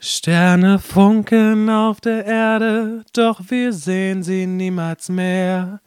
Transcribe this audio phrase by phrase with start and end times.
[0.00, 5.80] Sterne funken auf der Erde, doch wir sehen sie niemals mehr.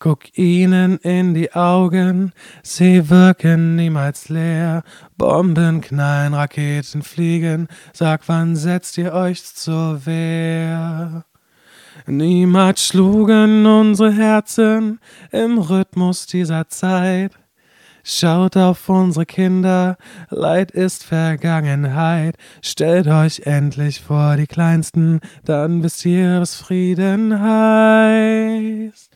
[0.00, 2.32] Guck ihnen in die Augen,
[2.64, 4.82] sie wirken niemals leer.
[5.16, 11.24] Bomben knallen, Raketen fliegen, sag, wann setzt ihr euch zur Wehr?
[12.06, 14.98] Niemals schlugen unsere Herzen
[15.30, 17.32] im Rhythmus dieser Zeit.
[18.04, 19.96] Schaut auf unsere Kinder,
[20.28, 22.36] Leid ist Vergangenheit.
[22.60, 29.12] Stellt euch endlich vor die Kleinsten, dann wisst ihr, was Frieden heißt.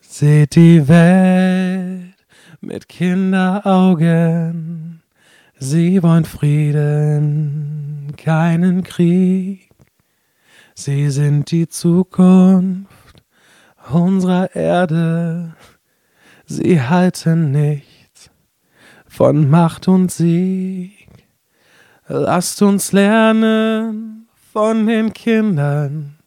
[0.00, 2.26] Seht die Welt
[2.60, 5.02] mit Kinderaugen.
[5.58, 9.70] Sie wollen Frieden, keinen Krieg.
[10.74, 13.22] Sie sind die Zukunft
[13.90, 15.54] unserer Erde.
[16.54, 18.30] Sie halten nichts
[19.06, 21.08] von Macht und Sieg.
[22.08, 26.18] Lasst uns lernen von den Kindern,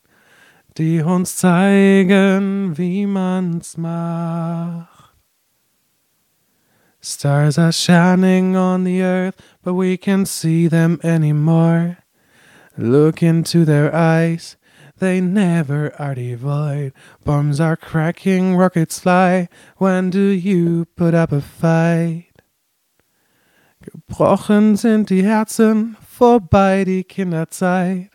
[0.80, 5.14] die uns zeigen, wie man's macht.
[7.02, 11.98] Stars are shining on the earth, but we can't see them anymore.
[12.76, 14.58] Look into their eyes,
[15.00, 16.94] they never are devoid.
[17.24, 19.50] Bombs are cracking, rockets fly.
[19.78, 22.32] When do you put up a fight?
[23.82, 28.10] Gebrochen sind die Herzen, vorbei die Kinderzeit.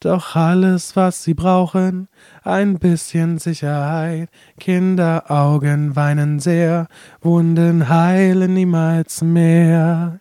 [0.00, 2.08] Doch alles, was sie brauchen,
[2.42, 4.28] ein bisschen Sicherheit.
[4.58, 6.88] Kinderaugen weinen sehr,
[7.22, 10.20] Wunden heilen niemals mehr.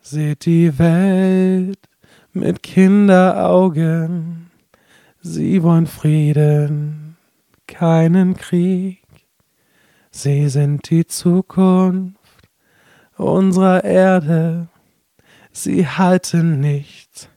[0.00, 1.78] Seht die Welt
[2.32, 4.49] mit Kinderaugen.
[5.22, 7.18] Sie wollen Frieden,
[7.66, 9.02] keinen Krieg.
[10.10, 12.16] Sie sind die Zukunft
[13.18, 14.68] unserer Erde.
[15.52, 17.28] Sie halten nichts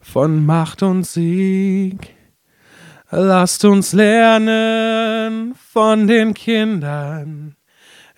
[0.00, 2.14] von Macht und Sieg.
[3.10, 7.56] Lasst uns lernen von den Kindern,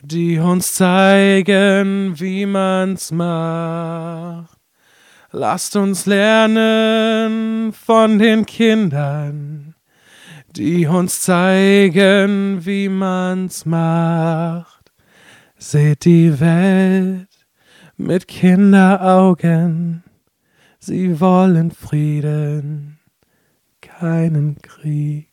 [0.03, 4.59] die uns zeigen, wie man's macht.
[5.33, 9.77] Lasst uns lernen von den Kindern,
[10.57, 14.91] die uns zeigen, wie man's macht.
[15.57, 17.29] Seht die Welt
[17.97, 20.03] mit Kinderaugen,
[20.81, 22.99] sie wollen Frieden,
[23.81, 25.30] keinen Krieg.